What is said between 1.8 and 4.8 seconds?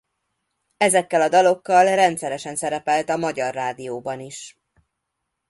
rendszeresen szerepelt a Magyar Rádió-ban is.